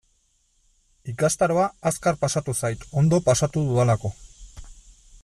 Ikastaroa 1.13 1.67
azkar 1.91 2.17
pasatu 2.23 2.57
zait, 2.63 2.89
ondo 3.03 3.21
pasatu 3.29 3.67
dudalako. 3.69 4.15